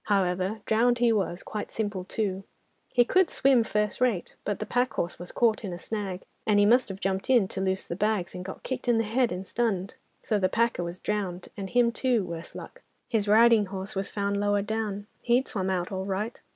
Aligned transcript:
However, 0.05 0.61
drowned 0.65 0.97
he 0.97 1.13
was, 1.13 1.43
quite 1.43 1.69
simple 1.69 2.03
too. 2.05 2.43
He 2.89 3.05
could 3.05 3.29
swim 3.29 3.61
first 3.63 4.01
rate, 4.01 4.33
but 4.43 4.57
the 4.57 4.65
pack 4.65 4.93
horse 4.95 5.19
was 5.19 5.31
caught 5.31 5.63
in 5.63 5.71
a 5.73 5.77
snag, 5.77 6.23
and 6.43 6.57
he 6.57 6.65
must 6.65 6.89
have 6.89 6.99
jumped 6.99 7.29
in, 7.29 7.47
to 7.49 7.61
loose 7.61 7.85
the 7.85 7.95
bags, 7.95 8.33
and 8.33 8.43
got 8.43 8.63
kicked 8.63 8.89
on 8.89 8.97
the 8.97 9.03
head 9.03 9.31
and 9.31 9.45
stunned. 9.45 9.93
So 10.23 10.39
the 10.39 10.49
packer 10.49 10.83
was 10.83 10.97
drowned, 10.97 11.49
and 11.55 11.69
him 11.69 11.91
too, 11.91 12.23
worse 12.25 12.55
luck! 12.55 12.81
His 13.09 13.27
riding 13.27 13.67
horse 13.67 13.93
was 13.95 14.09
found 14.09 14.39
lower 14.39 14.63
down—he'd 14.63 15.47
swum 15.47 15.69
out 15.69 15.91
all 15.91 16.05
right. 16.07 16.41